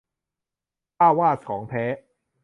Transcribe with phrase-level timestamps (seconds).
[0.99, 1.85] ป้าวาสของแท้